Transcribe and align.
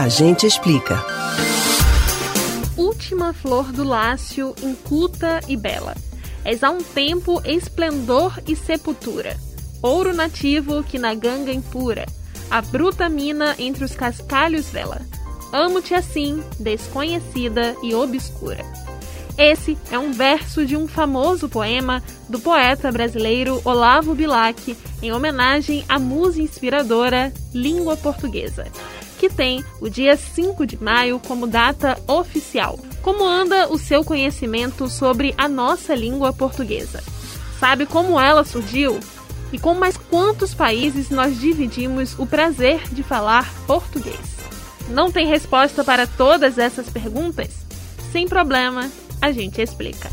A 0.00 0.08
gente 0.08 0.46
explica. 0.46 1.04
Última 2.74 3.34
flor 3.34 3.70
do 3.70 3.84
Lácio, 3.84 4.54
inculta 4.62 5.40
e 5.46 5.58
bela. 5.58 5.94
És 6.42 6.64
a 6.64 6.70
um 6.70 6.78
tempo 6.78 7.42
esplendor 7.44 8.40
e 8.48 8.56
sepultura. 8.56 9.36
Ouro 9.82 10.14
nativo 10.14 10.82
que 10.82 10.98
na 10.98 11.12
ganga 11.12 11.52
impura. 11.52 12.06
A 12.50 12.62
bruta 12.62 13.10
mina 13.10 13.54
entre 13.58 13.84
os 13.84 13.94
cascalhos 13.94 14.70
vela. 14.70 15.02
Amo-te 15.52 15.92
assim, 15.92 16.42
desconhecida 16.58 17.76
e 17.82 17.94
obscura. 17.94 18.64
Esse 19.36 19.76
é 19.90 19.98
um 19.98 20.12
verso 20.12 20.64
de 20.64 20.78
um 20.78 20.88
famoso 20.88 21.46
poema 21.46 22.02
do 22.26 22.40
poeta 22.40 22.90
brasileiro 22.90 23.60
Olavo 23.66 24.14
Bilac, 24.14 24.74
em 25.02 25.12
homenagem 25.12 25.84
à 25.86 25.98
musa 25.98 26.40
inspiradora 26.40 27.30
língua 27.52 27.98
portuguesa, 27.98 28.66
que 29.20 29.28
tem 29.28 29.62
o 29.82 29.90
dia 29.90 30.16
5 30.16 30.66
de 30.66 30.82
maio 30.82 31.20
como 31.20 31.46
data 31.46 32.00
oficial. 32.06 32.80
Como 33.02 33.22
anda 33.22 33.68
o 33.70 33.76
seu 33.76 34.02
conhecimento 34.02 34.88
sobre 34.88 35.34
a 35.36 35.46
nossa 35.46 35.94
língua 35.94 36.32
portuguesa? 36.32 37.04
Sabe 37.58 37.84
como 37.84 38.18
ela 38.18 38.44
surgiu? 38.44 38.98
E 39.52 39.58
com 39.58 39.74
mais 39.74 39.98
quantos 39.98 40.54
países 40.54 41.10
nós 41.10 41.38
dividimos 41.38 42.18
o 42.18 42.24
prazer 42.24 42.80
de 42.90 43.02
falar 43.02 43.52
português? 43.66 44.18
Não 44.88 45.12
tem 45.12 45.26
resposta 45.26 45.84
para 45.84 46.06
todas 46.06 46.56
essas 46.56 46.88
perguntas? 46.88 47.50
Sem 48.10 48.26
problema, 48.26 48.90
a 49.20 49.30
gente 49.32 49.60
explica. 49.60 50.08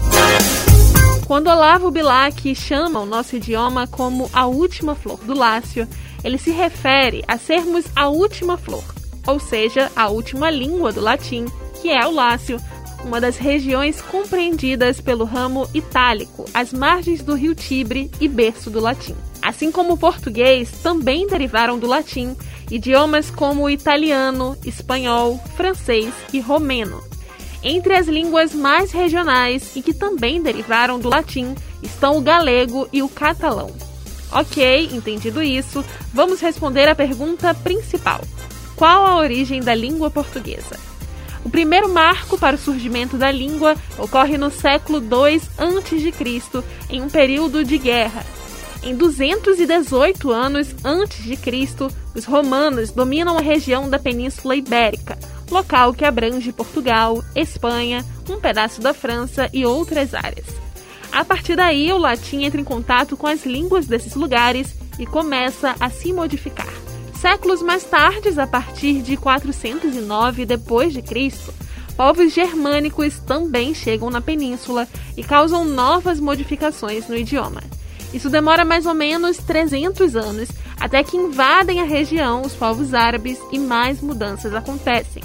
Quando 1.25 1.47
Olavo 1.47 1.89
Bilac 1.91 2.53
chama 2.55 2.99
o 2.99 3.05
nosso 3.05 3.37
idioma 3.37 3.87
como 3.87 4.29
a 4.33 4.47
última 4.47 4.95
flor 4.95 5.19
do 5.23 5.33
Lácio, 5.33 5.87
ele 6.23 6.37
se 6.37 6.51
refere 6.51 7.23
a 7.27 7.37
sermos 7.37 7.85
a 7.95 8.09
última 8.09 8.57
flor, 8.57 8.83
ou 9.27 9.39
seja, 9.39 9.91
a 9.95 10.07
última 10.07 10.49
língua 10.49 10.91
do 10.91 11.01
latim, 11.01 11.45
que 11.81 11.91
é 11.91 12.07
o 12.07 12.11
Lácio, 12.11 12.57
uma 13.03 13.21
das 13.21 13.37
regiões 13.37 14.01
compreendidas 14.01 14.99
pelo 14.99 15.25
ramo 15.25 15.69
itálico, 15.73 16.45
às 16.53 16.73
margens 16.73 17.21
do 17.21 17.35
rio 17.35 17.53
Tibre 17.53 18.09
e 18.19 18.27
berço 18.27 18.69
do 18.69 18.79
latim. 18.79 19.15
Assim 19.41 19.71
como 19.71 19.93
o 19.93 19.97
português, 19.97 20.71
também 20.81 21.27
derivaram 21.27 21.77
do 21.77 21.85
latim 21.85 22.35
idiomas 22.71 23.29
como 23.29 23.63
o 23.63 23.69
italiano, 23.69 24.57
espanhol, 24.65 25.39
francês 25.55 26.13
e 26.33 26.39
romeno. 26.39 27.01
Entre 27.63 27.95
as 27.95 28.07
línguas 28.07 28.53
mais 28.53 28.91
regionais 28.91 29.75
e 29.75 29.81
que 29.81 29.93
também 29.93 30.41
derivaram 30.41 30.99
do 30.99 31.09
latim 31.09 31.55
estão 31.81 32.17
o 32.17 32.21
galego 32.21 32.87
e 32.91 33.01
o 33.01 33.09
catalão. 33.09 33.71
Ok, 34.31 34.89
entendido 34.91 35.41
isso, 35.41 35.83
vamos 36.13 36.41
responder 36.41 36.87
a 36.89 36.95
pergunta 36.95 37.53
principal: 37.53 38.21
qual 38.77 39.07
a 39.07 39.17
origem 39.17 39.59
da 39.59 39.73
língua 39.73 40.11
portuguesa? 40.11 40.79
O 41.43 41.49
primeiro 41.49 41.89
marco 41.89 42.37
para 42.37 42.55
o 42.55 42.59
surgimento 42.59 43.17
da 43.17 43.31
língua 43.31 43.75
ocorre 43.97 44.37
no 44.37 44.51
século 44.51 44.99
II 44.99 45.41
a.C., 45.57 46.63
em 46.87 47.01
um 47.01 47.09
período 47.09 47.63
de 47.63 47.77
guerra. 47.79 48.23
Em 48.83 48.95
218 48.95 50.31
anos 50.31 50.75
antes 50.83 51.23
de 51.23 51.35
Cristo, 51.35 51.87
os 52.13 52.25
romanos 52.25 52.91
dominam 52.91 53.35
a 53.35 53.41
região 53.41 53.89
da 53.89 53.97
Península 53.97 54.55
Ibérica, 54.55 55.17
local 55.49 55.91
que 55.91 56.05
abrange 56.05 56.51
Portugal, 56.51 57.23
Espanha, 57.35 58.05
um 58.29 58.39
pedaço 58.39 58.79
da 58.79 58.93
França 58.93 59.49
e 59.51 59.65
outras 59.65 60.13
áreas. 60.13 60.45
A 61.11 61.25
partir 61.25 61.55
daí, 61.55 61.91
o 61.91 61.97
latim 61.97 62.43
entra 62.43 62.61
em 62.61 62.63
contato 62.63 63.17
com 63.17 63.25
as 63.25 63.43
línguas 63.43 63.87
desses 63.87 64.13
lugares 64.13 64.75
e 64.99 65.05
começa 65.05 65.75
a 65.79 65.89
se 65.89 66.13
modificar. 66.13 66.71
Séculos 67.19 67.63
mais 67.63 67.83
tarde, 67.83 68.39
a 68.39 68.45
partir 68.45 69.01
de 69.01 69.17
409 69.17 70.45
d.C., 70.45 71.33
povos 71.95 72.31
germânicos 72.31 73.17
também 73.17 73.73
chegam 73.73 74.11
na 74.11 74.21
península 74.21 74.87
e 75.17 75.23
causam 75.23 75.65
novas 75.65 76.19
modificações 76.19 77.07
no 77.07 77.17
idioma. 77.17 77.63
Isso 78.13 78.29
demora 78.29 78.63
mais 78.63 78.85
ou 78.85 78.93
menos 78.93 79.37
300 79.37 80.15
anos, 80.15 80.49
até 80.79 81.03
que 81.03 81.17
invadem 81.17 81.81
a 81.81 81.85
região 81.85 82.43
os 82.43 82.53
povos 82.53 82.93
árabes 82.93 83.39
e 83.51 83.57
mais 83.57 83.99
mudanças 83.99 84.53
acontecem. 84.53 85.23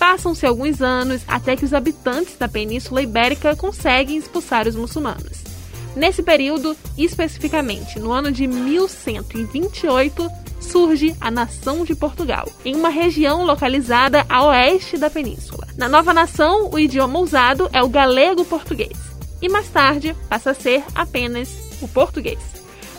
Passam-se 0.00 0.44
alguns 0.44 0.82
anos 0.82 1.22
até 1.28 1.54
que 1.54 1.64
os 1.64 1.72
habitantes 1.72 2.36
da 2.36 2.48
Península 2.48 3.02
Ibérica 3.02 3.54
conseguem 3.54 4.16
expulsar 4.16 4.66
os 4.66 4.74
muçulmanos. 4.74 5.49
Nesse 5.96 6.22
período, 6.22 6.76
especificamente 6.96 7.98
no 7.98 8.12
ano 8.12 8.30
de 8.30 8.46
1128, 8.46 10.30
surge 10.60 11.16
a 11.20 11.30
nação 11.30 11.84
de 11.84 11.94
Portugal, 11.94 12.46
em 12.64 12.76
uma 12.76 12.90
região 12.90 13.44
localizada 13.44 14.24
a 14.28 14.44
oeste 14.46 14.96
da 14.96 15.10
península. 15.10 15.66
Na 15.76 15.88
nova 15.88 16.14
nação, 16.14 16.70
o 16.70 16.78
idioma 16.78 17.18
usado 17.18 17.68
é 17.72 17.82
o 17.82 17.88
galego-português, 17.88 18.96
e 19.42 19.48
mais 19.48 19.68
tarde 19.68 20.14
passa 20.28 20.50
a 20.50 20.54
ser 20.54 20.84
apenas 20.94 21.48
o 21.80 21.88
português, 21.88 22.38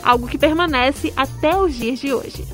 algo 0.02 0.28
que 0.28 0.36
permanece 0.36 1.12
até 1.16 1.56
os 1.56 1.74
dias 1.74 1.98
de 1.98 2.12
hoje. 2.12 2.44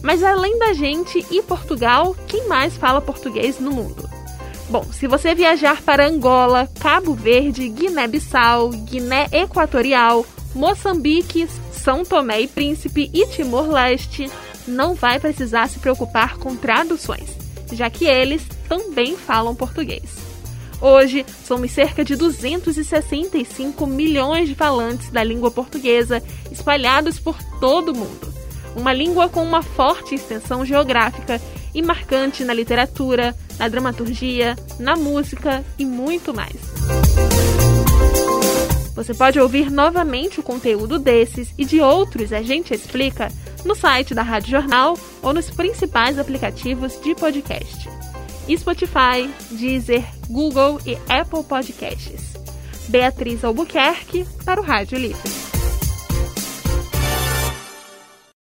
Mas 0.00 0.22
além 0.22 0.58
da 0.58 0.72
gente 0.72 1.24
e 1.30 1.42
Portugal, 1.42 2.14
quem 2.26 2.46
mais 2.46 2.76
fala 2.76 3.00
português 3.00 3.58
no 3.58 3.70
mundo? 3.70 4.03
Bom, 4.74 4.82
se 4.92 5.06
você 5.06 5.36
viajar 5.36 5.82
para 5.82 6.08
Angola, 6.08 6.68
Cabo 6.80 7.14
Verde, 7.14 7.68
Guiné-Bissau, 7.68 8.70
Guiné 8.70 9.28
Equatorial, 9.30 10.26
Moçambique, 10.52 11.46
São 11.70 12.04
Tomé 12.04 12.40
e 12.40 12.48
Príncipe 12.48 13.08
e 13.14 13.24
Timor-Leste, 13.28 14.28
não 14.66 14.94
vai 14.94 15.20
precisar 15.20 15.68
se 15.68 15.78
preocupar 15.78 16.38
com 16.38 16.56
traduções, 16.56 17.36
já 17.72 17.88
que 17.88 18.04
eles 18.04 18.42
também 18.68 19.16
falam 19.16 19.54
português. 19.54 20.10
Hoje, 20.80 21.24
somos 21.46 21.70
cerca 21.70 22.04
de 22.04 22.16
265 22.16 23.86
milhões 23.86 24.48
de 24.48 24.56
falantes 24.56 25.08
da 25.08 25.22
língua 25.22 25.52
portuguesa 25.52 26.20
espalhados 26.50 27.20
por 27.20 27.40
todo 27.60 27.92
o 27.92 27.96
mundo. 27.96 28.33
Uma 28.76 28.92
língua 28.92 29.28
com 29.28 29.42
uma 29.42 29.62
forte 29.62 30.14
extensão 30.14 30.64
geográfica 30.64 31.40
e 31.74 31.82
marcante 31.82 32.44
na 32.44 32.52
literatura, 32.52 33.34
na 33.58 33.68
dramaturgia, 33.68 34.56
na 34.78 34.96
música 34.96 35.64
e 35.78 35.84
muito 35.84 36.34
mais. 36.34 36.56
Você 38.94 39.12
pode 39.12 39.40
ouvir 39.40 39.70
novamente 39.70 40.38
o 40.38 40.42
conteúdo 40.42 40.98
desses 40.98 41.52
e 41.58 41.64
de 41.64 41.80
outros 41.80 42.32
A 42.32 42.42
Gente 42.42 42.72
Explica 42.72 43.28
no 43.64 43.74
site 43.74 44.14
da 44.14 44.22
Rádio 44.22 44.50
Jornal 44.50 44.96
ou 45.20 45.32
nos 45.32 45.50
principais 45.50 46.18
aplicativos 46.18 47.00
de 47.00 47.14
podcast. 47.14 47.88
Spotify, 48.56 49.28
Deezer, 49.50 50.04
Google 50.28 50.78
e 50.86 50.96
Apple 51.08 51.42
Podcasts. 51.42 52.34
Beatriz 52.88 53.42
Albuquerque 53.42 54.26
para 54.44 54.60
o 54.60 54.64
Rádio 54.64 54.98
Livre. 54.98 55.43